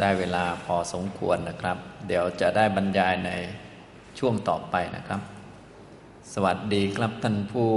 [0.00, 1.76] ได้เวลาพอสมควรนะครับ
[2.06, 3.30] เดี๋ยวจะได้บรรยายใน
[4.18, 5.20] ช่วงต่อไปนะครับ
[6.32, 7.70] สวัสดีครับท่านผู้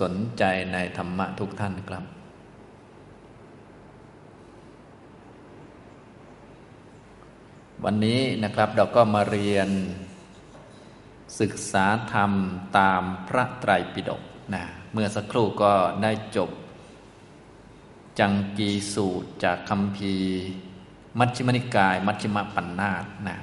[0.00, 2.04] สนใจในธรรมะทุกท่านครับ
[7.84, 9.68] วันนี้นะครับเราก็มาเรียน
[11.40, 12.32] ศึกษาธรรม
[12.78, 14.22] ตามพระไตรปิฎก
[14.54, 16.50] นะเมื่อสักครู่ก็ได้จบ
[18.18, 20.14] จังกีสูตรจากคำพี
[21.18, 23.36] มัชฌิมนิกาย มัชฌิมปัญนาตนะ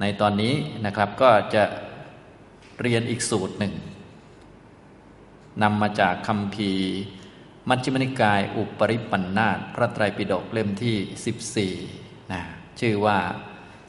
[0.00, 0.54] ในตอนนี้
[0.84, 1.64] นะครับก็จะ
[2.80, 3.74] เรียนอีกสูตรหนึ่ง
[5.62, 6.72] นำมาจากคำพี
[7.68, 12.42] มัชฌิมนิกาย อุปริปันนาตพระไตรปิฎกเล่มที่ 14นะ
[12.80, 13.18] ชื่อว่า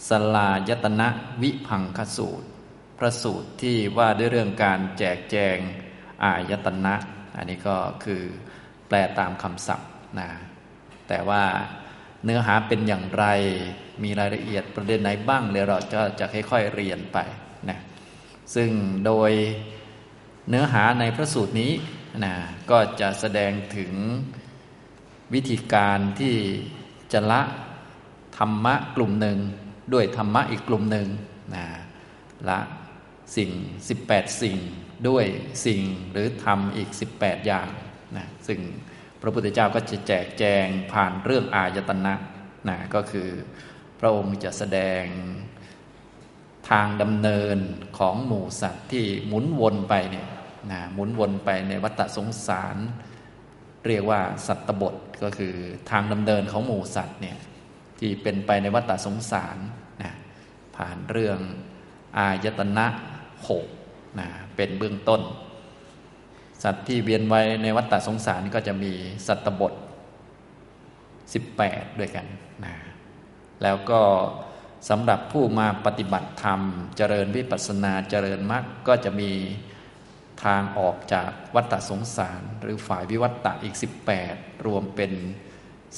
[0.07, 1.07] สลายตนะ
[1.41, 2.47] วิพังคสูตร
[2.97, 5.57] พระสูตรที่ว่าด้วยเรื่องการแจกแจง
[6.23, 6.95] อายตนะ
[7.37, 8.23] อันนี้ก็คือ
[8.87, 10.29] แปลตามคำศัพท์นะ
[11.07, 11.43] แต่ว่า
[12.25, 13.25] เนื้อหาเป็นอย่างไร
[14.03, 17.17] มีรายละเอียดประเด็นไหนบ้างเดี๋ยวเราจะจะค่อยๆเรียนไป
[17.69, 17.77] นะ
[18.55, 18.69] ซึ่ง
[19.05, 19.31] โดย
[20.49, 21.71] เนื้อหาในพระสูตรนี้
[22.23, 22.33] นะ
[22.71, 23.91] ก็จะแสดงถึง
[25.33, 26.35] วิธีการที่
[27.13, 27.41] จะละ
[28.37, 29.37] ธรรมะกลุ่มหนึ่ง
[29.93, 31.07] ด้วยธรรมะอีกกลุ่มหนึ่ง
[31.55, 31.65] นะ
[32.49, 32.59] ละ
[33.35, 33.51] สิ่ง
[33.95, 34.57] 18 สิ่ง
[35.07, 35.25] ด้วย
[35.65, 37.67] สิ่งหรือทำอีก 18 อย่าง
[38.17, 38.59] นะซึ่ง
[39.21, 42.13] พระพุทธเจ้าก็จะแจกแจงผ่านเรื่องอายตนะ
[42.69, 43.29] นะก็คือ
[43.99, 45.03] พระองค์จะแสดง
[46.69, 47.57] ทางดำเนิน
[47.97, 50.27] ของหมู่สัตว์ที่หมุนวนไปเนี่ย
[50.71, 52.77] นะหมุนวนไปในวัฏสงสาร
[53.87, 55.53] เรียกว่าสัตตบทก็คือ
[55.91, 57.37] ทางดำเนินของหมู่สัตว์เนี่ย
[57.99, 59.57] ที่เป็นไปในวัฏสงสาร
[60.01, 60.13] นะ
[60.75, 61.39] ผ่านเรื่อง
[62.17, 62.87] อายตนะ
[63.47, 63.65] หก
[64.19, 65.21] นะเป็นเบื้องต้น
[66.63, 68.93] สัตว์ที่เวียนไว้ในวัฏฏสงสารก็จะมี
[69.27, 69.73] สัตบท
[71.41, 72.25] 18 ด้วยกัน
[72.65, 72.73] นะ
[73.63, 74.01] แล้วก็
[74.89, 76.61] สำหรับผู้มาปฏิบัติธรรม
[76.97, 79.31] เจริญวิปัสสนาเจริญมรรคก็จะมี
[80.43, 83.75] ทางออกจากวัฏฏสงสาร หรือฝ่ายวิวัตตะอีก
[84.21, 85.11] 18 รวมเป็น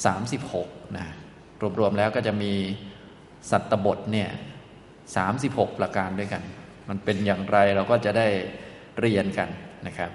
[0.04, 1.06] 36นะ
[1.80, 2.52] รวมๆแล้วก็จะมี
[3.50, 4.30] สัตบทเนี่ย
[5.04, 6.42] 36 ประการด้วยกัน
[6.88, 8.28] มันเป็นอย่างไรเราก็จะได้
[9.00, 9.48] เรียนกัน
[9.86, 10.10] นะครับ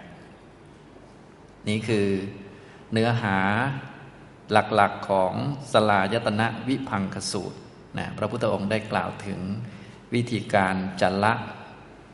[1.67, 2.07] นี่คือ
[2.91, 3.37] เนื้อหา
[4.51, 5.33] หลักๆของ
[5.73, 7.59] สลายตนะวิพังคสูตร
[7.97, 9.39] นะพระพุทธองค์ได้กล่าวถึง
[10.13, 11.33] วิธีการจัละ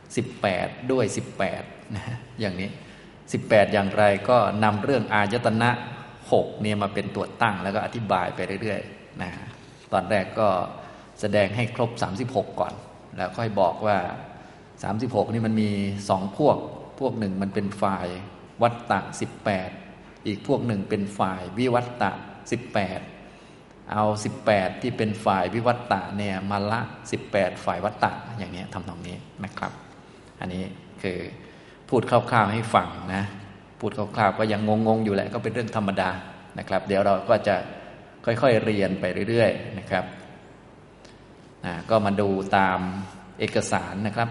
[0.06, 1.04] 18 ด้วย
[1.50, 2.04] 18นะ
[2.40, 2.70] อย่างนี้
[3.20, 5.70] 18 อย่างไรก็นำเรื่องอายตนะ
[6.20, 9.30] 6เนี่ยมาเป็นตัวตั้งแล้วก็อธิบายไปเรื่อยๆนะ
[9.92, 10.48] ตอนแรกก็
[11.20, 11.90] แสดงให้ครบ
[12.24, 12.74] 36 ก่อน
[13.16, 13.96] แล้วค่อยบอกว่า
[14.66, 15.70] 36 นี่มันมี
[16.08, 16.56] สองพวก
[17.00, 18.06] พวกหนึ่งมันเป็นฝ่าย
[18.62, 19.70] วัตตะสิบแปด
[20.26, 22.12] อีกพวกหนึ่งเป็นฝ่ายวิวัตตะ
[22.50, 23.00] สิบแปด
[23.92, 26.80] เอาสิบแปดที่เป็นฝ่ายวิวัตตะเนี่ยมาละ
[27.10, 29.72] สิบแปดฝ่ายวัตตะอย่างนี้ทำตรงนี้นะครับ
[30.40, 30.62] อันนี้
[31.02, 31.18] คือ
[31.88, 33.24] พูดคร่าวๆให้ฟังนะ
[33.80, 36.10] พูดคร่าวๆก็ยังงงๆอยู่แหละก็เป็นเรื่องธรรมดา
[36.58, 37.56] นะครับ เดี๋ยวเราก็จะ
[38.24, 40.04] ค่อยๆเรียนไปเรื่อย ๆ นะครับ
[41.90, 42.78] ก็มาดูตาม
[43.38, 44.28] เอกสารนะครับ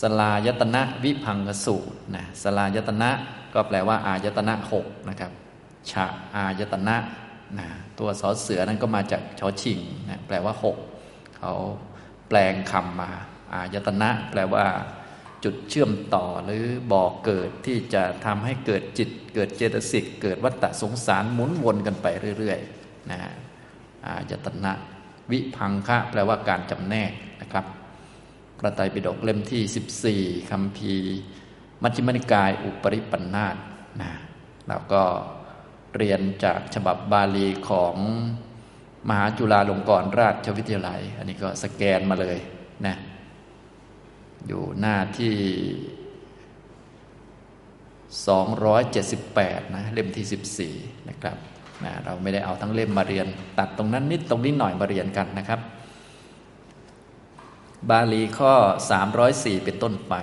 [0.00, 3.10] สลายตนะวิพังกสูตรนะสลายตนะ
[3.54, 5.32] ก็แปลว่า อายตนะหกนะครับ
[5.90, 6.06] ชา
[6.36, 6.96] อายตนะ
[7.58, 7.66] นะ
[7.98, 9.78] ตัวสอเสือนั้นก็มาจากชอชิง
[10.08, 10.76] นะแปลว่าหก
[11.38, 11.52] เขา
[12.28, 13.10] แปลงคำมา
[13.54, 14.64] อายตนะ แปลว่า
[15.44, 22.06] จุดเชื่อมต่อหรือบ่อกเกิดที่จะทำให้เกิดจิต เกิดเจตสิก เกิดวัฏฏะสงสารหมุนวนกันไป
[22.38, 23.18] เรื่อยๆนะ
[24.06, 24.72] อายตนะ
[25.30, 27.64] วิพังคะ แปลว่าการจำแนกนะครับ
[28.58, 30.94] พระไตรปิฎกเล่มที่ 14คำพี
[31.82, 33.56] มัชฌิมนิกายอุปริปันธาต
[34.00, 34.10] นะ
[34.68, 35.02] แล้วก็
[35.96, 37.96] เรียนจากฉบับบาลีของ
[39.08, 42.38] มหาจุฬาลงกรณราชวิทยาลัย อันนี้ก็สแกนมาเลย
[42.86, 42.96] นะ
[44.46, 45.34] อยู่หน้าที่
[48.94, 51.36] 278 นะ เล่มที่ 14 นะครับ
[51.84, 53.26] นะเราไม่ได้เอาทั้งเล่มมาเรียน
[53.58, 55.60] ตัดตรงนั้นนิดตรงนี้หน่อยมาเรียนกันนะครับ
[57.90, 58.54] บาลีข้อ
[59.10, 60.14] 304 เป็นต้นไป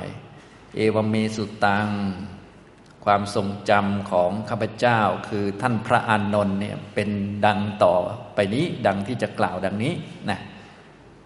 [0.75, 1.87] เอวเมสุตัง
[3.05, 7.09] ความทรงจำของข้าพเจ้าคือท่านพระอานนท์เนี่ยเป็น
[7.45, 7.95] ดังต่อ
[8.35, 9.93] ไปนี้ดังที่จะกล่าวดังนี้
[10.29, 10.39] นะ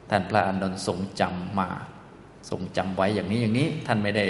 [0.10, 1.70] ท่านพระอานนท์ทรงจำมา
[2.50, 4.26] ทรงจำไว้อย่างนี้อย่างนี้ท่านไม่ได้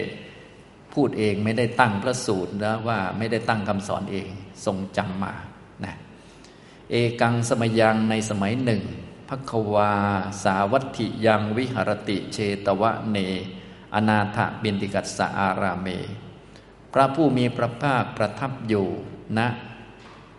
[0.93, 4.29] พูดเองไม่ได้ตั้งพระสูตรนะว่าไม่ได้ตั้งคำสอนเอง
[4.65, 5.33] ทรงจำมา
[5.85, 5.95] นะ
[6.91, 8.81] เอกังสมยังในสมัยหนึ่ง
[9.29, 9.93] ภควา
[10.43, 13.17] สาวัตถิยังวิหรติเชตวะเน
[13.93, 15.87] อนาถบินติกัสสะอารามเม
[16.93, 18.87] พระผู้มีพระภาคประทับอยู่
[19.37, 19.47] ณนะ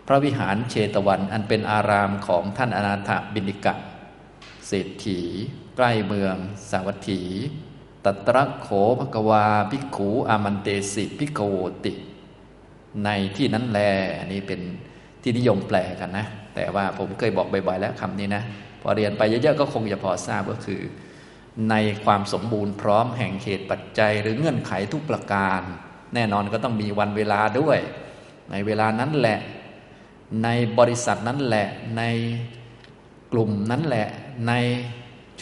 [0.06, 3.74] พระวิหารเชตวันอันเป็นอารามของท่านอนาถบินิกะ
[4.66, 5.20] เศรษฐี
[5.76, 6.36] ใกล้เมือง
[6.70, 7.20] สาวัตถี
[8.04, 8.68] ตัตระโข
[9.00, 11.92] ภกวาภิกขูอามันเตสิภิกโวติ
[13.04, 13.80] ในที่นั้นแล
[14.18, 14.60] อันนี้เป็น
[15.22, 18.42] ที่นิยมแปลกันนะ แต่ว่าผมเคยบอกบ่อยๆแล้วคำนี้นะ
[18.82, 20.80] พอเรียนไปเยอะๆก็คงจะพอทราบก็คือ
[21.70, 21.74] ใน
[22.04, 25.60] ความสมบูรณ์พร้อมแห่งเหตุปัจจัย หรือเงื่อนไขทุกประการ
[26.14, 27.78] แน่นอนก็ต้องมีวันเวลาด้วย
[28.50, 29.38] ในเวลานั้นแหละ
[30.44, 30.48] ใน
[30.78, 31.68] บริษัทนั้นแหละ
[31.98, 32.02] ใน
[33.32, 34.08] กลุ่มนั้นแหละ
[34.48, 34.52] ใน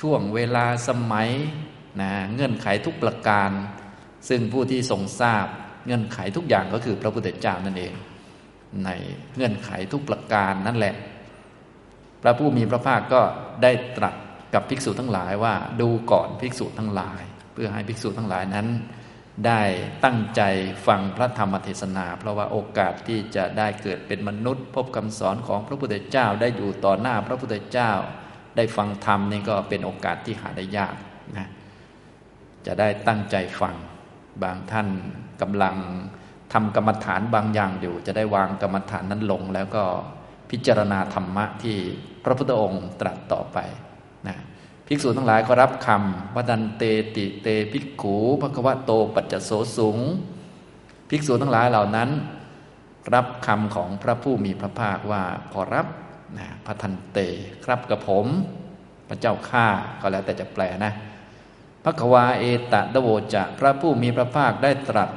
[0.00, 1.28] ช่วงเวลาสมัย
[2.00, 3.50] นะเงื่อนไขทุกประการ
[4.28, 5.46] ซึ่งผู้ที่ทรงทราบ
[5.86, 7.92] เงื่อนไขทุกอย่างก็คือพระพุทธเจ้านั่นเอง
[8.84, 8.90] ใน
[9.34, 10.94] เงื่อนไขทุกประการนั่นแหละ
[12.22, 13.22] พระผู้มีพระภาคก็
[13.62, 14.14] ได้ตรัส
[14.54, 17.22] กับภิกษุทั้งหลายว่าดูก่อนภิกษุทั้งหลาย
[17.52, 18.68] เพื่อให้ภิกษุทั้งหลายนั้น
[19.46, 19.62] ได้
[20.04, 20.42] ตั้งใจ
[20.86, 27.92] ฟังพระธรรมเทศนา เพราะว่าโอกาสที่จะได้เกิดเป็นมนุษย์ พบคำสอนของพระพุทธเจ้าได้อยู่ต่อหน้าพระพุทธเจ้า
[28.56, 30.94] ได้ฟังธรรมนี่ก็เป็นโอกาสที่หาได้ยาก
[31.36, 31.48] นะ
[32.66, 33.76] จะได้ตั้งใจฟัง
[34.42, 34.88] บางท่าน
[35.42, 35.76] กำลัง
[36.52, 39.84] ทำกรรมฐานบางอย่างอยู่ จะได้วางกรรมฐานนั้นลงแล้วก็
[40.50, 41.76] พิจารณาธรรมะที่
[42.24, 43.58] พระพุทธองค์ตรัสต่อไป
[44.26, 44.36] นะ
[44.86, 46.82] ภิกษุทั้งหลายก็รับคำวัดันเต
[47.16, 49.98] ติเตภิกขูภควะโตปัจจโสสูง
[51.10, 52.10] ภิกษุทั้งหลายเหล่านั้น
[53.14, 55.22] รับคำของพระผู้มีพระภาคว่า
[55.52, 55.86] ขอรับ
[56.38, 57.18] นะพระทันเต
[57.64, 58.26] ครับกับผม
[59.08, 59.66] พระเจ้าข้า
[60.00, 60.92] ก็แล้วแต่จะแปลนะ
[61.84, 65.10] พระควาเอตะดโวจะพระผู้มีพระภาคได้ตรัส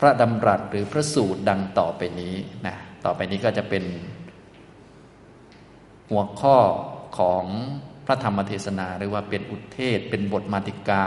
[0.00, 2.34] พระดำรัสหรือพระสูตรดังต่อไปนี้
[2.66, 3.84] นะ ต่อไปนี้ก็จะเป็น
[6.10, 6.56] หัวข้อ
[7.18, 7.44] ของ
[8.06, 11.04] พระธรรมเทศนา หรือว่าเป็นอุเทศ เป็นบทมาติกา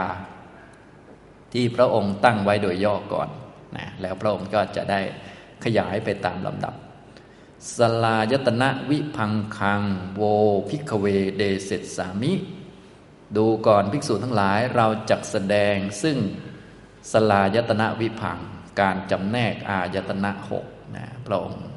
[1.52, 3.28] ที่พระองค์ตั้งไว้โดยย่อก่อน
[3.76, 5.00] นะแล้วพระองค์ก็จะได้
[5.64, 6.74] ขยายไปตามลำดับ
[7.76, 9.82] สฬายตนะวิภังคัง
[10.14, 10.22] โว
[10.68, 11.06] ภิกขะเว
[11.36, 12.32] เทเสสสามิ
[13.36, 16.16] ดูก่อนภิกษุทั้งหลายเราจักแสดงซึ่ง
[17.12, 18.38] สฬายตนะวิภังค์
[18.80, 20.66] การจำแนกอายตนะหก
[20.96, 21.69] นะพระองค์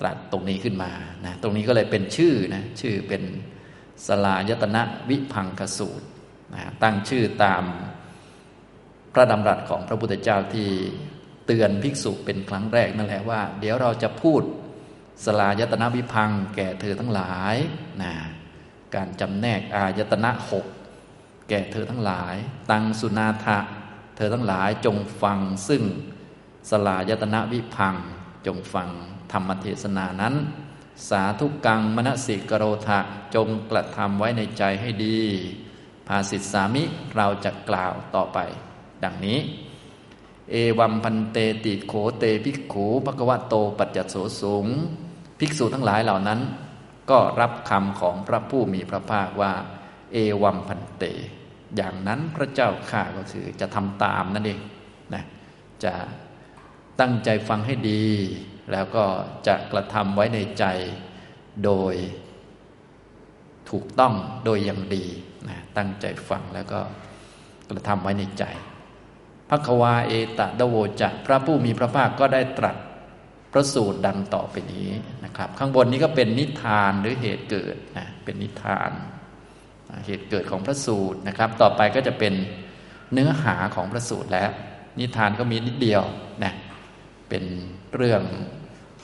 [0.00, 0.92] ตรัสตรงนี้ขึ้นมา
[1.24, 3.22] นะตรงนี้ก็เลยเป็นชื่อนะชื่อเป็น
[4.06, 6.06] สฬายตนะวิภังคสูตร
[6.54, 7.64] นะตั้งชื่อตาม
[9.12, 10.68] พระดำรัสของพระพุทธเจ้าที่
[11.46, 14.42] เตือนภิกษุเป็นครั้งแรกนั่นแหละว่า เดี๋ยวเราจะพูด
[15.24, 17.56] สลายตนะวิพังแก่เธอทั้งหลาย
[18.02, 18.12] นะ
[18.94, 20.66] การจำแนกอายตนะหก
[21.48, 22.34] แก่เธอทั้งหลาย
[22.70, 23.58] ตังสุนาทะ
[24.16, 25.38] เธอทั้งหลายจงฟัง
[25.68, 25.82] ซึ่ง
[26.70, 27.94] สลายตนะวิพัง
[28.46, 28.88] จงฟัง
[29.36, 30.34] รรมเทศนานั้น
[31.08, 32.98] สาธุกังมณสิกโรธะ
[33.34, 35.18] จงกระทำไว้ในใจให้ดี
[36.06, 36.82] ภาสิทสามิ
[37.16, 38.38] เราจะกล่าวต่อไป
[39.04, 39.38] ดังนี้
[40.50, 44.66] เอวัมพันเตติโขเตภิกขูภควะโตปัจจโสสูง
[45.38, 46.40] ภิกษุทั้งหลายเหล่านั้น
[47.10, 49.52] ก็รับคำของพระผู้มีพระภาคว่า
[50.12, 51.04] เอวัมพันเต
[51.76, 54.60] อย่างนั้นพระเจ้าข้าก็คือจะทำตามนั่นเอง
[55.14, 55.22] นะ
[55.84, 55.92] จะ
[57.00, 58.06] ตั้งใจฟังให้ดี
[58.72, 59.04] แล้วก็
[59.46, 60.64] จะกระทำไว้ในใจ
[61.64, 61.94] โดย
[63.70, 64.14] ถูกต้อง
[64.44, 65.04] โดยอย่างดี
[65.48, 66.80] นะตั้งใจฟังแล้วก็
[67.68, 68.44] กระทำไว้ในใจ
[69.48, 72.76] พระควาเอตะดโวจะพระผู้มีพระภาคก็ได้ตรัส
[73.52, 74.90] พระสูตรดังต่อไปนี้
[75.24, 78.90] นะครับ ข้างบนนี้ก็เป็นนิทานหรือเหตุเกิดนะเป็นนิทาน
[80.06, 82.34] เหตุเกิดของพระสูตรนะครับ ต่อไปก็จะเป็น
[83.12, 84.50] เนื้อหาของพระสูตรแล้ว
[84.98, 86.02] นิทานก็มีนิดเดียว
[86.44, 86.52] นะ
[87.28, 87.44] เป็น
[87.94, 88.22] เรื่อง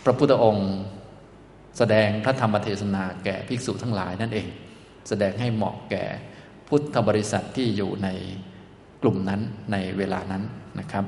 [0.05, 0.71] พระพุทธองค์
[1.79, 4.49] แสดงพระธรรมเทศนาแก่ภิกษุทั้งหลายนั่นเอง
[5.09, 6.05] แสดงให้เหมาะแก่
[6.69, 8.09] พุทธบริษัทที่อยู่ใน
[9.03, 9.41] กลุ่มนั้น
[9.73, 10.43] ในเวลานั้น
[10.79, 11.05] นะครับ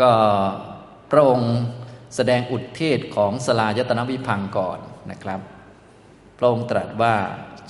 [0.00, 0.12] ก็
[1.10, 1.52] พระองค์
[2.16, 4.78] แสดงอุทเทศของสลายตนวิพังก่อน
[5.10, 5.40] นะครับ
[6.38, 7.14] พระองค์ตรัสว่า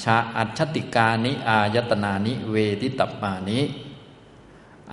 [0.03, 3.61] ชาอัจฉติกานิอายตนานิเวทิตัปมานิ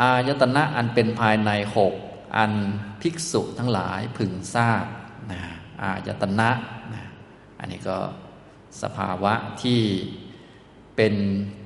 [0.02, 1.94] อายตนะอันเป็นภายในหก
[2.36, 2.54] อัน
[3.02, 4.86] ภิกษุทั้งหลายพึงทราบ
[5.32, 5.42] นะ
[5.82, 6.50] อายตนะ
[6.94, 7.04] นะ
[7.60, 7.98] อันนี้ก็
[8.82, 9.34] สภาวะ
[9.64, 9.82] ที่
[10.96, 11.16] เป็น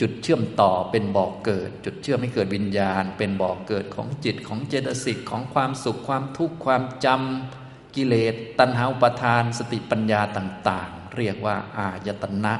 [0.01, 12.53] จุดเชื่อมต่อเป็นบ่อกเกิด จุดเชื่อมให้เกิดวิญญาณ เป็นบ่อกเกิดของจิตของเจตสิกของความสุขความทุกข์ความจำกิเลสตัณหาอุปทาน สติปัญญาต่างๆ เรียกว่าอายตนะ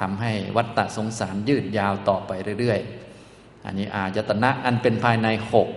[0.00, 5.68] ทำให้วัฏฏะสงสารยืดยาวต่อไปเรื่อยๆ อันนี้อายตนะอันเป็นภายในหก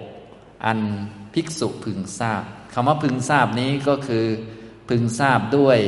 [0.66, 0.80] อัน
[1.34, 4.26] ภิกษุพึงทราบคำว่าพึงทราบนี้ก็คือ
[4.90, 5.80] พึงทราบด้วย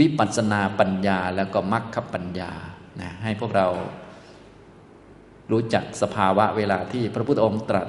[0.00, 2.52] วิปัสสนาปัญญาแล้วก็มรรคปัญญา
[3.00, 3.68] นะให้พวกเรา
[5.50, 7.88] รู้จักสภาวะเวลาที่พระพุทธองค์ตรัส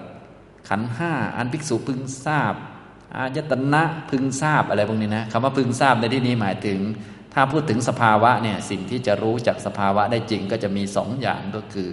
[0.69, 2.53] ขันห้าอันภิกษุพึงทราบ
[3.15, 6.79] อายตนะพึงทราบอะไรพวกนี้นะคำว่าพึงทราบในที่นี้หมายถึง
[7.33, 11.89] ถ้าพูดถึงสภาวะเนี่ยสิ่งที่จะรู้จากสภาวะได้จริงก็จะมีสองอย่างก็คือ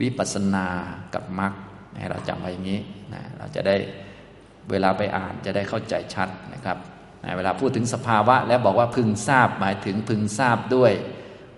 [0.00, 0.66] วิปัสสนา
[1.14, 1.52] กับมรรค
[2.10, 2.80] เราจำไว้อย่างนี้
[3.14, 3.76] นะเราจะได้
[4.70, 6.78] เวลาไปอ่านจะได้เข้าใจชัดนะครับ
[7.36, 10.92] เวลาพูดถึงสภาวะ แล้วบอกว่าพึงทราบหมายถึงพึงทราบด้วย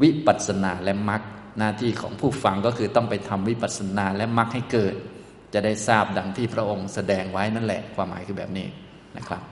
[0.03, 1.23] วิปัสสนาและมรรค
[1.59, 4.95] หน้าที่ของผู้ฟังก็คือต้องไปทำวิปัสสนาและมรรคให้เกิด
[5.55, 8.67] จะได้ทราบดังที่พระองค์แสดงไว้นั่นแหละ ความหมายคือแบบนี้
[9.17, 9.43] นะครับ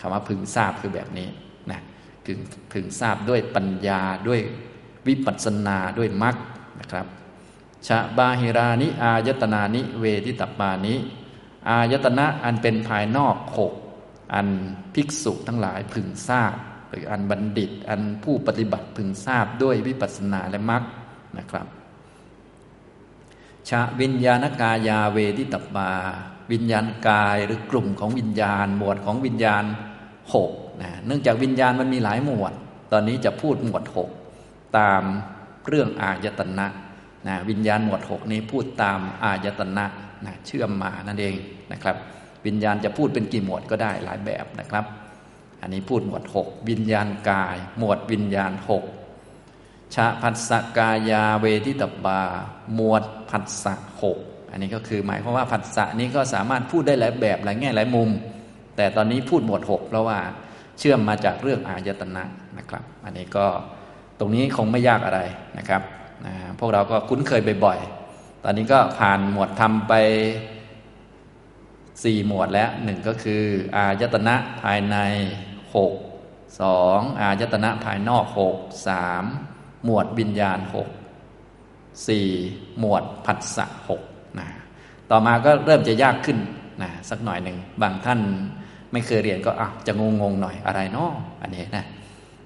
[0.00, 1.28] คำว่าพึงทราบคือแบบนี้
[1.70, 1.80] นะ
[2.26, 2.38] พึง
[2.72, 4.40] พึงทราบด้วยปัญญาด้วย
[5.08, 6.36] วิปัสสนาด้วยมรรค
[6.80, 7.06] นะครับ
[7.88, 10.94] ชะบาหิรานิอายตนานิ เวทิตปานิ
[11.68, 13.72] อายตนะอันเป็นภายนอกหก
[14.34, 14.48] อัน
[14.94, 16.54] ภิกษุทั้งหลายพึงทราบ
[16.90, 20.82] หรืออันบัณฑิต อันผู้ปฏิบัติพึงทราบด้วยวิปัสสนาและมรรค
[21.38, 21.66] นะครับ
[23.68, 25.92] ชาวิญญาณกายาเวทิตบา
[26.52, 29.64] วิญญาณกายหรือกลุ่มของวิญญาณ หมวดของวิญญาณ
[30.34, 30.50] หก
[30.82, 32.52] นะเนื่องจากวิญญาณมันมีหลายหมวด
[32.92, 34.08] ตอนนี้จะพูดหมวดหก
[34.78, 35.02] ตาม
[35.68, 36.66] เรื่องอายตนะ
[37.28, 39.86] นะวิญญาณหมวดหกนี้พูดตามอายตนะ
[40.24, 41.34] นะเชื่อมมานั่นเอง
[41.72, 41.96] นะครับ
[42.46, 44.84] วิญญาณจะพูดเป็นกี่หมวดก็ได้หลายแบบนะครับ
[45.62, 48.84] อันนี้พูดหมวดหกวิญญาณกาย หมวดวิญญาณหก
[49.94, 52.20] ชาผัสสกายาเวทิตบา
[52.74, 54.18] หมวดผัสสะหก
[54.50, 58.10] อันนี้ก็คือหมายความว่าผัสสะนี้ก็สามารถพูดได้หลายแบบหลายแง่หลายมุม
[58.76, 60.18] แต่ตอนนี้พูดหมวดหกเพราะว่า
[60.78, 62.24] เชื่อมมาจากเรื่องอายตนะ
[62.58, 63.46] นะครับ อันนี้ก็
[64.18, 65.20] ตรงนี้คงไม่ยากอะไร
[65.58, 65.82] นะครับ
[66.26, 69.92] นะพวกเราก็คุ้นเคยบ่อยๆ ตอนนี้ก็ผ่านหมวดทำไป
[72.04, 73.42] สี่หมวดแล้วหนึ่งก็คือ
[73.76, 74.96] อายตนะภายใน
[75.76, 75.92] หก
[76.60, 78.56] สองอายตนะภายนอกหก
[78.88, 79.24] สาม
[79.84, 80.88] หมวดวิญญาณหก
[82.08, 82.28] สี่
[82.78, 84.02] หมวดผัสสะหก
[84.38, 84.48] นะ
[85.10, 86.38] ต่อมาก็เริ่มจะยากขึ้น
[86.82, 88.20] นะสักหน่อยหนึ่งบางท่าน
[88.92, 91.84] ไม่เคยเรียนก็อะจะงงงหน่อยอะไรเนาะอันนี้นะ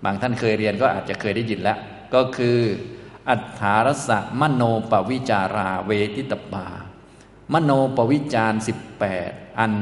[0.05, 1.79] บางท่านเคยเรียนก็อาจจะเคยได้ยินแล้ว
[2.15, 2.59] ก็คือ
[3.29, 6.67] อัฏฐารสะมโนปวิจาราเวทิตบา
[7.53, 9.73] มโนปวิจารสิบแปดอัน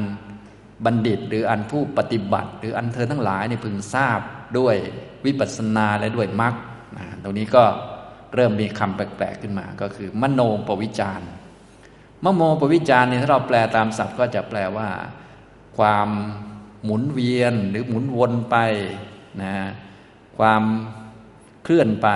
[0.85, 4.19] บัณฑิตหรืออันผู้ปฏิบัติ หรืออันเธอทั้งหลายในพึงทราบ
[4.57, 4.75] ด้วย
[5.25, 6.55] วิปัสสนาและด้วยมรรค
[7.23, 7.63] ตรงนี้ก็
[8.35, 11.21] เริ่มมีคำแปลกๆขึ้นมา ก็คือ มโนปวิจาร
[12.25, 14.89] มโนปวิจารเนี่ยถ้าเราแปลตามศัพท์ก็จะแปลว่า
[15.77, 16.09] ความ
[16.83, 18.57] หมุนเวียนหรือหมุนวนไป
[19.43, 19.55] นะ
[20.37, 20.63] ความ
[21.63, 22.09] เคลื่อนไป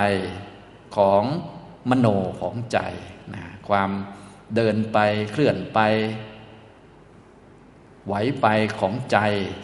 [0.96, 1.22] ของ
[1.90, 2.06] มโน
[2.40, 2.78] ของใจ
[3.34, 3.90] นะความ
[4.54, 4.98] เดินไป
[5.32, 5.80] เคลื่อนไป
[8.06, 8.46] ไหวไป
[8.78, 9.18] ของใจ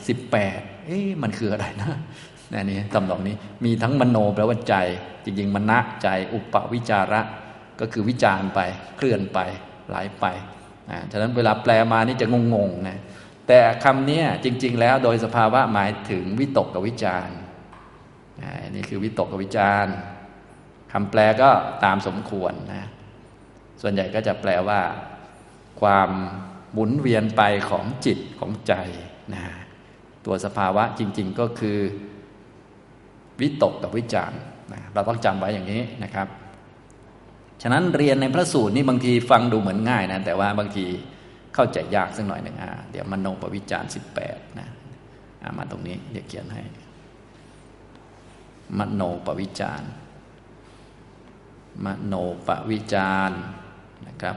[0.09, 1.93] สิบแปดเอ๊ะมันคืออะไรนะ
[2.53, 4.77] นี่นี่ตำนองนี้มีทั้งมโนแปลว่าใจ
[5.25, 7.21] จริง ๆมณะใจ อุปวิจาระ
[7.81, 8.61] ก็คือวิจารไป
[8.97, 9.39] เคลื่อนไป
[9.89, 10.25] ไหลไป
[10.91, 12.99] อ่าฉะนั้นเวลาแปลมานี่จะงงๆนะ
[13.49, 17.29] แต่คำนี้จริง ๆ แล้วโดยสภาวะหมายถึงวิตกกับวิจาร
[18.75, 19.87] นี่คือวิตกกับวิจาร
[20.93, 21.51] คำแปลก็
[21.85, 22.89] ตามสมควรนะ
[23.83, 24.81] ส่วนใหญ่ก็จะแปลว่า
[25.81, 26.11] ความ
[26.73, 28.75] หมุนเวียนไปของจิตของใจ
[29.35, 29.43] นะ
[30.27, 31.79] ตัวสภาวะจริง ๆก็คือ
[33.41, 34.33] วิตกกับวิจาร
[34.73, 36.27] นะเราต้องจำไว้อย่างนี้นะครับ
[37.63, 40.87] ฉะนั้นเรียนในพระสูตรนี่บางทีฟังดูเหมือนง่ายนะ แต่ว่าบางที
[41.55, 44.69] เข้าใจยากสักหน่อยหนึ่งอะเดี๋ยวมโนปวิจารสิบแปดนะ
[45.59, 46.63] มาตรงนี้เดี๋ยวเขียนให้
[48.79, 49.83] มโนปวิจาร
[51.85, 52.15] มโน
[52.47, 53.31] ปวิจาร
[54.09, 54.37] นะครับ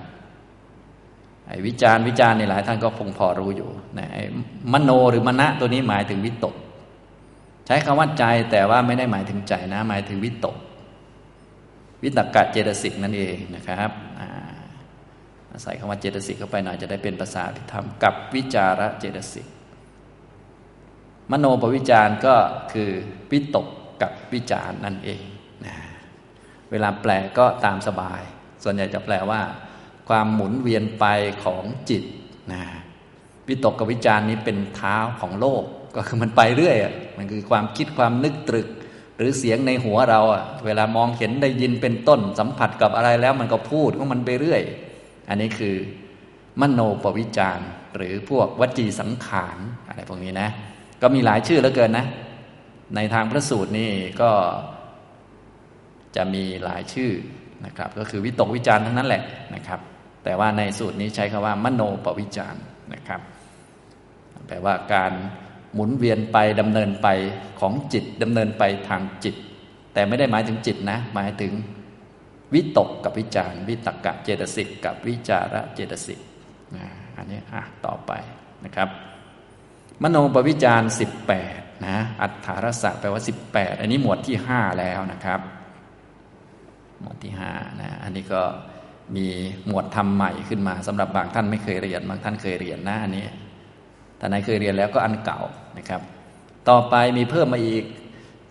[1.48, 4.24] ไอ้วิจารวิจารในหลายท่านก็คงพอรู้อยู่นะไอ้
[4.74, 6.56] มโนหรือมณะตัวนี้หมายถึงวิตก
[7.65, 10.56] ใช้คำว่าใจแต่ว่าไม่ได้หมายถึงใจนะ หมายถึงวิตก
[12.04, 13.92] วิตกะเจตสิกนั่นเองนะครับ
[15.63, 19.48] ใส่คำว่าเจตสิกเข้าไปหน่อยจะได้เป็นภาษาพิธรรมกับวิจาระเจตสิก
[21.32, 22.36] มโนปวิจารก็
[22.72, 22.89] คือ
[23.32, 23.68] วิตก
[24.01, 25.22] กับวิจารนั่นเอง
[26.72, 28.22] เวลาแปลก็ตามสบาย
[28.64, 29.42] ส่วนใหญ่จะแปลว่า
[30.10, 31.06] ความหมุนเวียนไป
[31.44, 32.04] ของจิต
[32.54, 32.64] นะ
[33.48, 35.64] วิตกกับวิจารนี้เป็นเท้าของโลก
[35.96, 36.78] ก็คือมันไปเรื่อย
[37.18, 38.68] มันคือความคิดความนึกตรึก
[39.18, 44.62] หรือเสียงในหัวเราอะ เวลามองเห็นได้ยินเป็นต้นสัมผัสกับอะไรแล้วมันก็พูดของมันไปเรื่อย
[45.30, 45.76] อันนี้คือ
[46.62, 47.60] มโนปวิจาร
[47.96, 49.58] หรือพวกวจีสังขาร
[49.88, 50.50] อะไรพวกนี้นะ
[51.02, 52.06] ก็มีหลายชื่อเหลือเกินนะ
[52.96, 53.92] ในทางพระสูตรนี่
[54.22, 54.30] ก็
[56.16, 57.12] จะมีหลายชื่อ
[57.66, 59.24] นะครับ ก็คือวิตกวิจารทั้งนั้นแหละ
[59.56, 59.80] นะครับ
[60.24, 62.56] แต่ว่าในสูตรนี้ใช้คำว่ามโนปวิจาร
[62.94, 63.22] นะครับ
[64.48, 65.12] แปลว่าการ
[65.74, 67.08] หมุนเวียนไปดำเนินไป
[67.60, 69.36] ของจิตดำเนินไปทางจิต
[69.94, 71.54] แต่ไม่ได้หมายถึงจิตนะ หมายถึง
[72.54, 76.20] วิตกกับวิจารวิตกะเจตสิกกับวิจาระเจตสิก
[77.18, 78.12] อันนี้อะต่อไป
[78.66, 78.90] นะครับ
[80.04, 85.40] มโนปวิจารสิบแปดนะอัฏฐารสะแปลว่าสิบแปดอันนี้หมวดที่ห้าแล้วนะครับ
[87.02, 88.42] หมวดที่ห้านะอันนี้ก็
[89.16, 89.28] มี
[89.68, 93.25] หมวดทำใหม่ขึ้นมาสำหรับบางท่านไม่เคยเรียน บางท่านเคยเรียนนะอันนี้
[94.20, 95.42] ท่านไหนเคยเรียนแล้วก็อันเก่า
[95.78, 96.02] นะครับ
[96.70, 97.84] ต่อไปมีเพิ่มมาอีก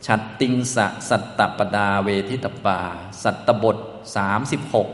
[0.06, 2.78] ฉัตติงสะสัตตปดาเวทิตปา
[3.22, 3.76] สัตตบท
[4.16, 4.88] สามสิบหก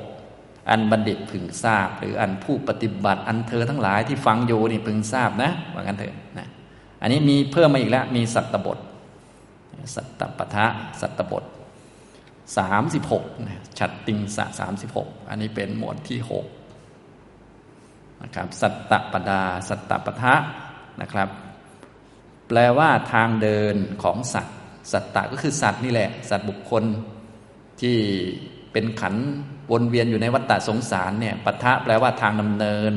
[0.71, 6.49] อันบัณฑิตพึงทราบ หรืออันผู้ปฏิบัติอันเธอทั้งหลายที่ฟังอยู่นี่พึงทราบนะว่ากันเถอะนะ
[7.03, 8.79] อันนี้มีเพิ่มมาอีกแล้วมีสัตตบท
[9.95, 10.67] สัตตปทะ
[11.01, 11.45] สัตตบท
[12.57, 13.25] สามสิบหก
[13.79, 16.47] ฉัตติงสะสามสิบหกอันนี้เป็นหมวดที่หก
[18.23, 20.35] นะครับสัตตปดา สัตตปทะ
[21.01, 21.29] นะครับ
[22.49, 24.57] แปลว่าทางเดินของสัตว์
[24.93, 26.85] สัตตะก็คือสัตว์นี่แหละ สัตว์บุคคล
[27.81, 27.97] ที่
[28.73, 29.15] เป็นขัน
[29.71, 32.95] วนเวียนอยู่ในวัฏฏะสงสารเนี่ยปทะแปลว่าทางดำเนิน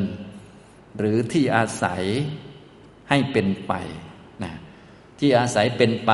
[0.97, 2.03] หรือที่อาศัย
[3.09, 3.73] ให้เป็นไป
[4.43, 4.53] นะ
[5.19, 6.11] ที่อาศัยเป็นไป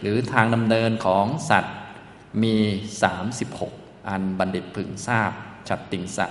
[0.00, 1.76] หรือทางดำเนินของสัตว์
[2.42, 2.56] มี
[3.32, 5.30] 36 อันบัณฑิตพึงทราบ
[5.68, 6.26] ฉัตติงสะ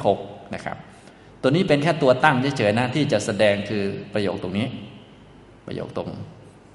[0.00, 0.76] 36 นะครับ
[1.40, 3.84] ตัวนี้เป็นแค่ตัวตั้งเฉยๆนะที่จะแสดงคือ
[4.14, 4.66] ประโยคตรงนี้
[5.66, 6.10] ประโยคตรง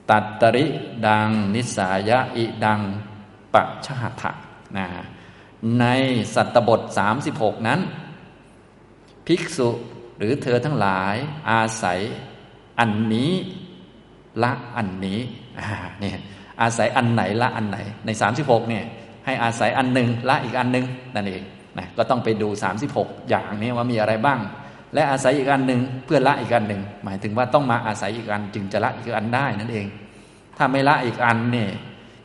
[0.09, 0.65] ตัดตริ
[1.07, 2.81] ดังนิสายะอิดัง
[3.53, 4.31] ปะชาถะ
[4.77, 4.87] นะ
[5.79, 5.85] ใน
[6.35, 6.81] สัตตบท
[7.23, 7.79] 36 นั้น
[9.25, 9.69] ภิกษุ
[10.17, 11.15] หรือเธอทั้งหลาย
[11.49, 11.99] อาศัย
[12.79, 13.31] อันนี้
[14.43, 15.19] ละอันนี้
[15.99, 16.19] เนี่ย
[16.61, 18.83] อาศัยอันไหนละอันไหน ใน 36เนี่ย
[19.25, 20.85] ให้อาศัยอันหนึ่งละอีกอันหนึ่ง
[21.15, 21.41] นั่นเอง
[21.77, 22.47] นะก็ต้องไปดู
[22.89, 24.39] 36 อย่างนี้ว่ามีอะไรบ้าง
[24.93, 29.87] และอาศัยอีกอันหนึ่งเพื่อละอีกอันหนึ่งหมายถึงว่าต้องมาอาศัยอีกอันจึงจะละอีกอันได้นั่นเอง
[30.57, 31.69] ถ้าไม่ละอีกอันเนี่ย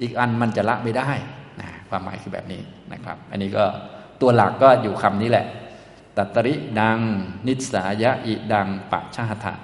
[0.02, 1.10] อีกอันมันจะละไม่ได้
[1.60, 2.60] นะความหมายคือแบบนี้
[2.92, 3.64] นะครับ อันนี้ก็
[4.20, 5.46] ตัวหลักก็อยู่คำนี้แหละ
[6.16, 6.98] ตัตริดัง
[7.46, 9.54] นิสายะอิดังปะชาหะ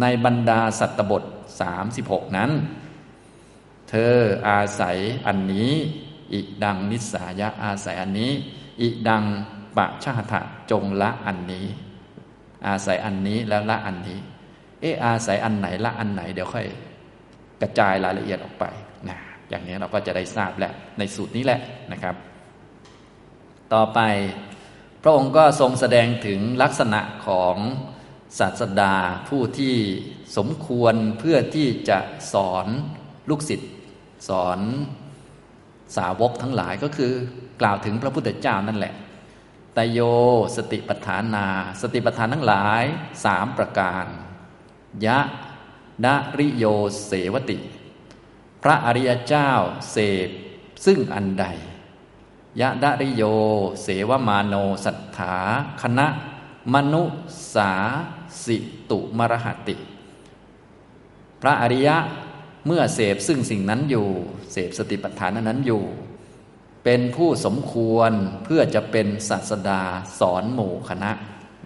[0.00, 1.22] ในบรรดาสัตบท
[1.80, 2.50] 36 นั้น
[3.94, 4.18] เธอ
[4.48, 5.72] อาศัยอันนี้
[6.32, 8.32] อิดังนิสายะอาศัยอันนี้
[8.80, 9.24] อิดัง
[9.76, 10.40] ปะชาหะ
[10.70, 11.66] จงละอันนี้
[12.66, 14.18] อาศัยอันนี้แล้วละอันนี้
[14.80, 16.66] เอออาศัยอันไหนละอันไหน เดี๋ยวค่อย
[17.60, 18.64] กระจายรายละเอียดออกไป
[19.08, 21.60] นะอย่างนี้เราก็จะได้ทราบแหละในสูตรนี้แหละ
[21.92, 22.14] นะครับ
[23.72, 24.00] ต่อไป
[25.02, 27.56] พระองค์ก็ทรงแสดงถึงลักษณะของ
[28.38, 28.94] ศาสดา
[29.28, 29.74] ผู้ที่
[30.36, 31.98] สมควรเพื่อที่จะ
[32.32, 32.66] สอน
[33.30, 33.70] ลูกศิษย์
[34.28, 34.60] สอน
[35.96, 37.12] สาวกทั้งหลายก็คือ
[37.60, 38.94] กล่าวถึงพระพุทธเจ้านั่นแหละ
[39.76, 40.00] ตโย
[40.56, 41.46] สติปัฏฐานา
[41.80, 42.84] สติปัฏฐานทั้งหลาย
[43.24, 44.06] สามประการ
[45.06, 45.18] ยะ
[46.04, 46.64] ดาริโย
[47.06, 47.58] เสวติ
[48.62, 49.50] พระอริยเจ้า
[49.90, 50.28] เสพ
[50.84, 51.46] ซึ่งอันใด
[52.60, 53.22] ยะดาริโย
[53.82, 54.54] เสวมาโน
[54.84, 55.36] สัทธา
[55.82, 56.06] คณะ
[56.74, 57.02] มนุ
[57.54, 57.72] สา
[58.44, 58.56] สิ
[58.90, 59.76] ตุมรหติ
[61.42, 61.96] พระอริยะ
[62.66, 64.06] เมื่อเสพซึ่งสิ่งนั้นอยู่
[64.52, 65.82] เสพสติปัฏฐานนั้นอยู่
[66.84, 68.12] เป็นผู้สมควร
[68.44, 69.82] เพื่อจะเป็นศาสดา
[70.20, 71.10] สอนหมู่คณะ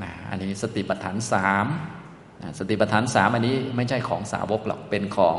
[0.02, 1.66] นะอันนี้สติปัฏฐานสาม
[2.58, 5.38] สติปัฏฐานสามอันนี้ไม่ใช่ของสาวกหรอกเป็นของ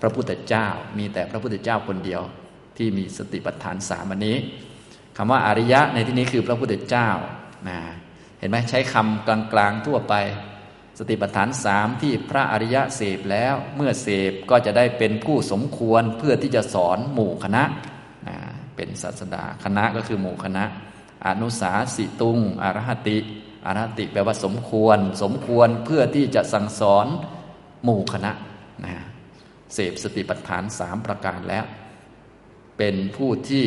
[0.00, 0.66] พระพุทธเจ้า
[0.98, 2.22] มีแต่พระพุทธเจ้าคนเดียว
[2.76, 4.36] ที่มีสติปัฏฐานสามอันนี้
[5.16, 7.08] คำว่าอริยะในที่นี้คือพระพุทธเจ้า
[7.68, 7.78] นะ
[8.38, 10.14] เห็นไหมใช้คำกลางๆทั่วไป
[10.98, 17.62] สติปัฏฐานสามที่พระอริยะเสพแล้ว เมื่อเสพก็จะได้เป็นผู้สมควรเพื่อที่จะสอนหมู่คณะ
[18.76, 20.64] เป็นศาสดาคณะก็คือหมู่คณะ
[21.26, 23.18] อนุสาสิตุงอรหติ
[23.66, 27.06] อรหติแปลว่าสมควร สมควรเพื่อที่จะสั่งสอน
[27.84, 28.32] หมู่คณะ
[28.84, 28.94] นะ
[29.74, 31.64] เสพสติปัฏฐานสามประการแล้ว
[32.78, 33.66] เป็นผู้ที่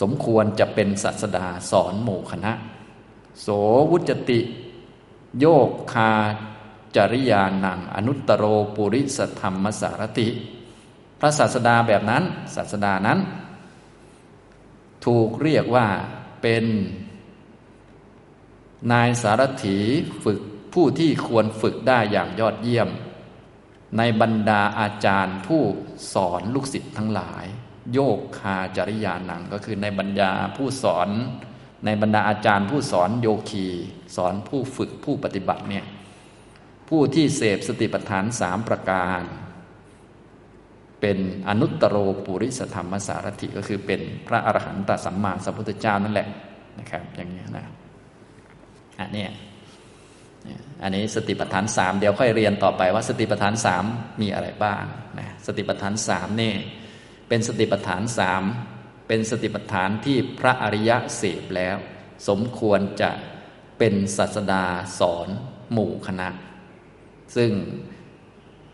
[0.00, 2.52] สมควรจะเป็นศาสดาสอนหมู่คณะ
[3.40, 3.48] โส
[3.90, 4.40] วุจติ
[5.40, 6.12] โยกคา
[6.96, 8.44] จริยานัง อนุตตโร
[8.76, 10.28] ปุริสธรรมสารติ
[11.20, 13.18] พระศาสดาแบบนั้น ศาสดานั้น
[15.04, 15.86] ถูกเรียกว่า
[16.42, 16.64] เป็น
[18.92, 19.78] นายสารถี
[20.24, 20.40] ฝึก
[20.74, 22.88] ผู้ที่ควรฝึกได้อย่างยอดเยี่ยม
[23.96, 25.62] ในบรรดาอาจารย์ผู้
[26.14, 27.44] สอนลูกศิษย์ทั้งหลาย
[27.92, 31.08] โยกคาจริยานังก็คือในบรรดาผู้สอน
[31.84, 33.66] ในบรรดาอาจารย์ผู้สอนโยคี
[34.16, 35.84] สอนผู้ฝึกผู้ปฏิบัติเนี่ย
[36.88, 39.22] ผู้ที่เสพสติปัฏฐานสามประการ
[41.00, 46.28] เป็นอนุตตรโรปุริสธรรมสารถิก็คือเป็นพระอรหันตสัมมาสัมพุทธเจ้านั่นแหละ
[46.78, 47.64] นะครับ อย่างนี้นะ
[49.00, 49.26] อันนี้
[50.82, 53.84] อันนี้สติปัฏฐานสามเดี๋ยวค่อยเรียนต่อไปว่าสติปัฏฐานสาม
[54.20, 54.84] มีอะไรบ้าง
[55.18, 56.52] นะสติปัฏฐานสามนี่
[57.28, 58.42] เป็นสติปัฏฐานสาม
[59.08, 61.76] เป็นสติปัฏฐานที่พระอริยะเสพแล้ว
[62.28, 63.10] สมควรจะ
[63.78, 64.64] เป็นศาสดา
[64.98, 65.28] สอน
[65.72, 66.28] หมู่คณะ
[67.36, 67.50] ซึ่ง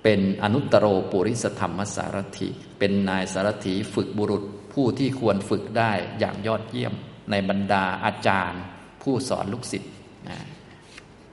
[0.03, 4.43] เป็นอนุตตรโรปุริสธรรมสารถิ เป็นนายสารถีฝึกบุรุษ
[4.73, 6.95] ผู้ที่ควรฝึกได้อย่างยอดเยี่ยม
[7.31, 8.63] ในบรรดาอาจารย์
[9.03, 9.93] ผู้สอนลูกศิษย์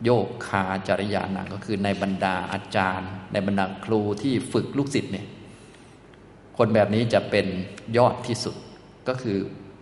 [0.04, 5.28] โยกคาจริยานังก็คือในบรรดาอาจารย์ ในบรรดาครูที่ฝึกลูกศิษย์เนี่ย
[6.58, 7.46] คนแบบนี้จะเป็น
[7.98, 8.56] ยอดที่สุด
[9.08, 9.38] ก็คือ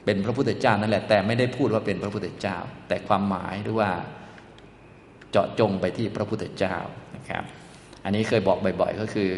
[0.06, 3.90] เป็นพระพุทธเจ้านั่นแหละแต่ไม่ได้พูดว่าเป็นพระพุทธเจ้า แต่ความหมายหรือว่า
[5.32, 6.76] เจาะจงไปที่พระพุทธเจ้า
[7.16, 7.44] นะครับ
[8.04, 9.30] อันนี้เคยบอกบ่อย ๆ ก็คือ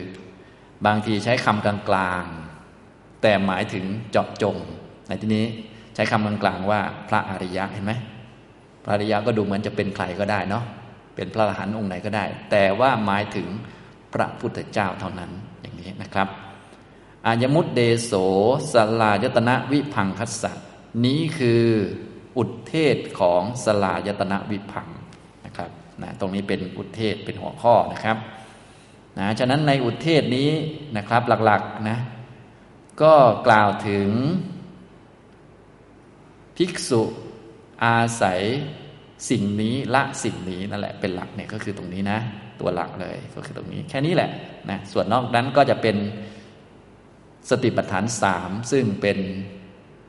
[0.85, 4.57] บางทีใช้คำกลางๆ แต่หมายถึงเจาะจง
[5.07, 5.45] ในที่นี้
[5.95, 7.93] ใช้คำกลางๆว่าพระอริยะเห็นไหม
[8.83, 10.63] พระอริยะก็ดูเหมือนจะเป็นใครก็ได้เนาะ
[11.15, 13.47] เป็นพระอรหันต์องค์ไหนก็ได้ แต่ว่าหมายถึง
[14.13, 16.27] พระพุทธเจ้าเท่านั้นอย่างนี้นะครับ
[17.27, 18.13] อายมุตเดโส
[18.73, 20.51] สลายตนะวิพังคัสสะ
[21.05, 21.63] นี้คือ
[22.37, 24.87] อุทเทศของสลายตนะวิพัง
[25.45, 25.69] นะครับ
[26.01, 28.17] นะตรงนี้เป็นอุทเทศเป็นหัวข้อนะครับ
[29.19, 30.49] นะฉะนั้นในอุทเทศนี้
[30.97, 31.97] นะครับหลักๆนะ
[33.01, 33.13] ก็
[33.47, 34.09] กล่าวถึง
[36.57, 37.01] ภิกษุ
[37.85, 38.41] อาศัย
[39.29, 42.19] สิ่งนี้ละสิ่งนี้นั่นแหละเป็นหลักเนี่ยก็คือตรงนี้นะ
[42.59, 44.29] ตัวหลักเลยก็คือตรงนี้แค่นี้แหละ
[44.69, 45.95] นะส่วนนอกนั้นก็จะเป็น
[47.49, 49.19] สติปัฏฐานสามซึ่งเป็น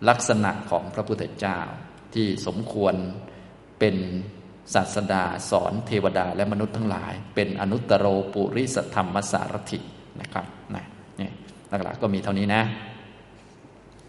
[0.08, 1.60] ลักษณะของพระพุทธเจ้า
[2.14, 2.94] ที่สมควร
[3.78, 3.96] เป็น
[4.74, 9.78] ศาสดาสอนเทวดาและมนุษย์ทั้งหลาย เป็นอนุตตรโปุริสธรรมสารถิ
[10.20, 10.84] นะครับนะ
[11.20, 11.30] นี่
[11.84, 12.62] หลักๆก็มีเท่านี้นะ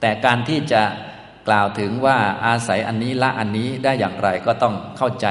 [0.02, 0.84] แต่การที่จะ
[1.48, 5.28] กล่าวถึงว่าอาศัยอันนี้ละอันนี้ได้อย่างไรก็ต้องเข้าใจ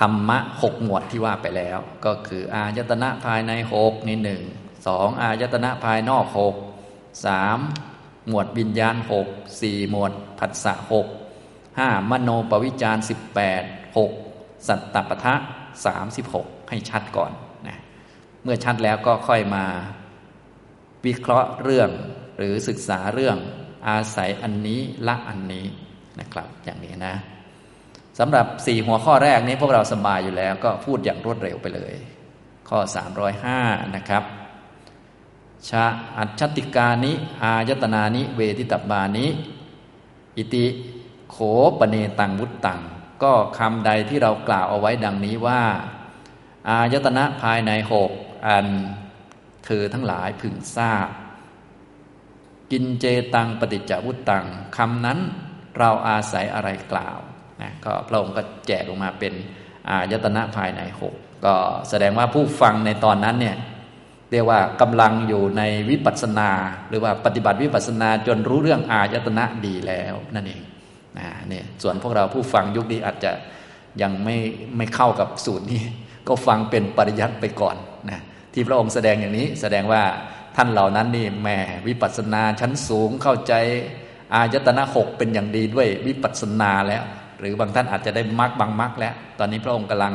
[0.00, 4.42] ธรรมะหกหมวดที่ว่าไปแล้ว ก็คืออายตนะภายในหกนี่หนึ่ง
[4.86, 6.54] สองอายตนะภายนอกหก
[7.26, 7.58] สาม
[8.28, 9.26] หมวดวิญญาณหก
[9.60, 11.06] สี่หมวดผัสสะหก
[11.78, 13.62] ห้ามโนปวิจารสิบแปด
[13.96, 14.12] หก
[14.68, 15.34] สัตตปทะ
[15.86, 17.32] สามสิบหกให้ชัดก่อน
[17.66, 17.78] นะ
[18.42, 19.64] เมื่อชัดแล้วก็ค่อยมา
[21.06, 21.90] วิเคราะห์เรื่อง
[22.36, 23.36] หรือศึกษาเรื่อง
[23.88, 25.66] อาศัยอันนี้ละอันนี้
[26.20, 27.14] นะครับ อย่างนี้นะ
[28.18, 31.94] สำหรับสี่หัวข้อแรกนี้พวกเราสบายอยู่แล้วก็พูดอย่างรวดเร็วไปเลย
[32.68, 32.78] ข้อ
[33.36, 34.22] 305 นะครับ
[35.68, 35.84] ชา
[36.18, 39.26] อัจฉติกานิ อายตนานิ เวทิตบานิ
[40.36, 40.66] อิติ
[41.30, 41.36] โข
[41.78, 42.80] ปเนตังวุตตัง
[43.22, 45.62] ก็คำใดที่เรากล่าวเอาไว้ดังนี้ว่า
[46.68, 48.10] อายตนะภายในหก
[48.46, 48.66] อัน
[49.64, 51.08] เธอทั้งหลายพึงทราบ
[52.70, 54.44] กินเจตังปฏิจจวุตตัง
[54.76, 55.18] คำนั้น
[55.78, 57.18] เราอาศัยอะไรกล่าว
[57.62, 59.32] นะก็พระองค์ก็แจกลงมาเป็น
[59.88, 61.14] อายตนะภายในหก
[61.44, 61.54] ก็
[61.88, 63.56] แสดงว่าผู้ฟังในตอนนั้นเนี่ย
[64.36, 66.50] รียกว่ากำลังอยู่ในวิปัสสนา
[66.88, 70.62] หรือว่าปฏิบัติวิปัสสนาจนรู้เรื่องอายตนะดีแล้วนั่นเอง
[71.18, 73.32] นะเนี่ยส่วนพวกเราผู้ฟังยุคนี้อาจจะ
[74.02, 74.36] ยังไม่
[74.76, 75.80] ไม่เข้ากับสูตรนี้
[76.28, 77.76] ก็ฟังเป็นปริยัติไปก่อน
[78.10, 78.20] นะ
[78.52, 80.02] ที่พระองค์แสดงอย่างนี้แสดงว่า
[80.56, 81.48] ท่านเหล่านั้นนี่แหม
[81.86, 83.52] วิปัสสนาชั้นสูงเข้าใจ
[84.34, 87.02] อายตนะหกเป็นอย่างดีด้วยวิปัสสนาแล้ว
[87.40, 90.14] หรือบางท่านอาจจะได้มรรคบางมรรคแล้ว ตอนนี้พระองค์กำลัง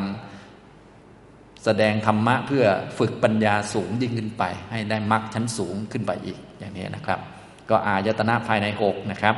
[1.65, 2.65] แสดงธรรมะเพื่อ
[2.97, 7.19] ฝึกปัญญาสูงยิ่งขึ้นไป ให้ได้มรรคชั้นสูงขึ้นไปอีกอย่างนี้นะครับ
[7.69, 9.35] ก็อายตนะภายในหกนะครับ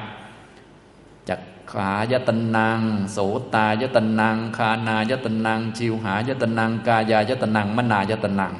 [1.29, 1.39] จาก
[1.73, 2.79] ขายตนัง
[3.11, 3.17] โส
[3.55, 8.53] ตายตนัง คานายตนัง ชิวหายตนัง กายายตนังมนายตนัง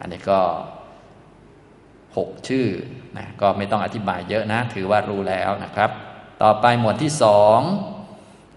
[0.00, 0.40] อันนี้ก็
[2.16, 2.66] หกชื่อ
[3.16, 5.90] นะก็ไม่ต้องอธิบายเยอะนะ ถือว่ารู้แล้วนะครับ
[6.42, 7.60] ต่อไปหมวดที่สอง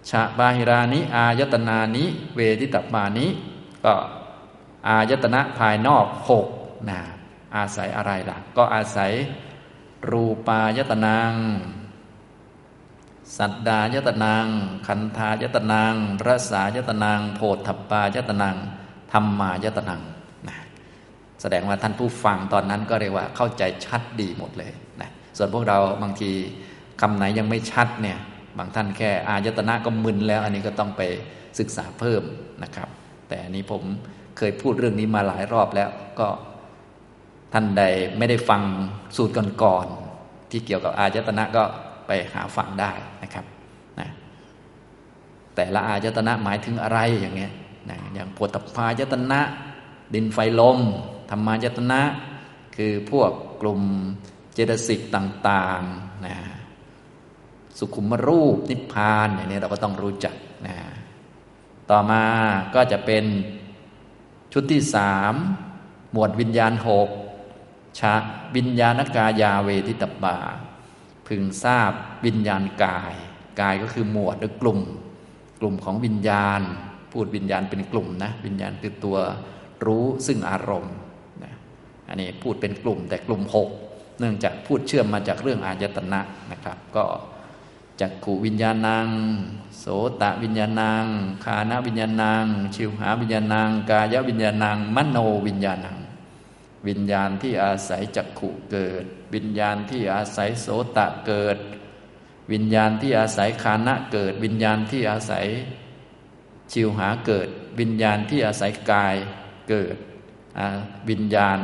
[0.09, 3.27] ชาบาหิรานิ อายตนานิ เวทิตมานิ
[3.85, 3.93] ก็
[4.87, 6.47] อายตนะภายนอกหก
[6.89, 6.99] นะ
[7.55, 9.11] อาศัยอะไรล่ะ ก็อาศัย
[10.11, 11.33] รูปายตนัง
[13.37, 14.47] สัตดายตนัง
[14.87, 18.55] คันธายตนังรสายตนัง โพธปายตนัง
[19.11, 20.01] ธรรมายตนัง
[20.47, 20.57] นะ
[21.41, 26.31] แสดงว่าท่านผู้ฟังตอนนั้นก็เรียกว่าเข้าใจชัดดีหมดเลยนะส่วนพวกเราบางที
[27.01, 28.19] คำไหนยังไม่ชัดเนี่ย
[28.57, 31.01] บางท่านแค่อายตนะก็มึนแล้ว อันนี้ก็ต้องไป
[31.59, 32.23] ศึกษาเพิ่ม
[32.63, 32.89] นะครับ
[33.27, 33.83] แต่อันนี้ผม
[34.37, 35.89] เคยพูดเรื่องนี้มาหลายรอบแล้ว
[36.19, 36.27] ก็
[37.53, 37.83] ท่านใด
[38.17, 38.61] ไม่ได้ฟัง
[39.15, 41.63] สูตรก่อนๆที่เกี่ยวกับอายตนะก็
[42.07, 42.91] ไปหาฟังได้
[43.23, 43.45] นะครับ
[43.99, 44.09] นะ
[45.55, 47.53] แต่ละอายตนะหมายถึงอะไรอย่างเงี้ย
[47.89, 49.39] นะอย่างปวดตพายตนะ
[50.13, 50.79] ดินไฟลม
[51.29, 52.01] ธรรมายตนะ
[52.75, 53.81] คือพวกกลุ่ม
[54.53, 56.35] เจตสิกต่างๆนะ
[57.77, 60.35] สุขุมรูปนิพพานอย่างนี้เราก็ต้องรู้จัก
[60.67, 60.75] นะ
[61.89, 62.23] ต่อมา
[62.75, 63.23] ก็จะเป็น
[64.53, 65.33] ชุดที่สาม
[66.11, 67.09] หมวดวิญญาณหก
[67.99, 68.13] ชะ
[68.55, 70.37] วิญญาณกายาเวทิตบา
[71.27, 71.91] พึงทราบ
[72.25, 73.13] วิญญาณกาย
[73.61, 74.79] กายก็คือหมวดหรือกลุ่ม
[75.59, 76.61] กลุ่มของวิญญาณ
[77.11, 79.17] พูดวิญญาณเป็นกลุ่มนะ วิญญาณคือตัว
[79.85, 80.95] รู้ซึ่งอารมณ์
[81.43, 81.53] นะ
[82.07, 83.69] อันนี้พูดเป็นกลุ่มแต่กลุ่มหก
[84.19, 87.03] เนื่องจากพูดเชื่อมมาจากเรื่องอายตนะนะครับ ก็
[87.99, 89.07] จักขูวิญญาณัง
[89.79, 89.85] โส
[90.21, 91.05] ตะวิญญาณัง
[91.43, 95.97] คานวิญญาณัง ชิวหาวิญญาณัง กายวิญญาณัง มโนวิญญาณัง
[96.87, 101.57] วิญญาณที่อาศัยจักขุเกิด วิญญาณที่อาศัยโสตะเกิด
[102.51, 105.45] วิญญาณที่อาศัยคานะเกิด วิญญาณที่อาศัย
[106.71, 107.47] ชิวหาเกิด
[107.79, 109.15] วิญญาณที่อาศัยกาย
[109.69, 109.95] เกิด
[111.09, 111.59] วิญญาณ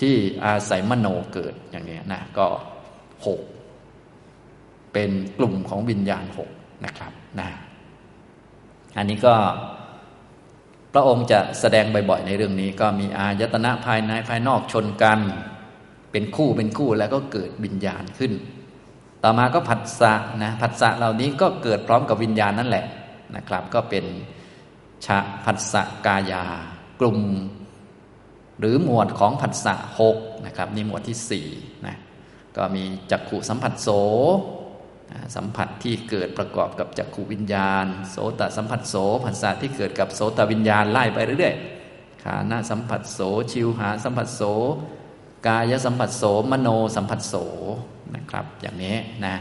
[0.00, 2.48] ที่อาศัยมโนเกิดอย่างนี้นะก็
[3.26, 3.40] หก
[4.92, 6.50] เป็นกลุ่มของวิญญาณหก
[6.86, 7.48] นะครับนะ
[8.96, 9.34] อันนี้ก็
[10.92, 15.20] พระองค์จะแสดงบ่อยๆในเรื่องนี้ ก็มีอายตนะภายในภายนอกชนกัน
[16.12, 18.32] เป็นคู่เป็นคู่แล้วก็เกิดวิญญาณขึ้น
[19.24, 22.84] ต่อมาก็ผัสสะนะผัสสะเหล่านี้ก็เกิดพร้อมกับวิญญาณนั่นแหละ
[23.36, 24.04] นะครับ ก็เป็น
[25.06, 26.44] ชะผัสสะกายา
[27.00, 27.20] กลุ่ม
[28.58, 31.46] หรือหมวดของผัสสะหกนะครับนี่หมวดที่สี่
[31.86, 31.96] นะ
[32.56, 33.88] ก็มีจักขุสัมผัสโส
[35.36, 38.94] สัมผัสที่เกิดประกอบกับจักขูวิญญาณ โสตสัมผัสโส
[39.24, 43.20] ผัสสะที่เกิดกับโสตวิญญาณไล่ไปเรื่อยๆขานะสัมผัสโส
[43.52, 44.42] ชิวหาสัมผัสโส
[45.46, 47.34] กายสัมผัสโสมโนสัมผัสโส
[48.14, 48.96] นะครับ อย่างนี้
[49.26, 49.36] นะ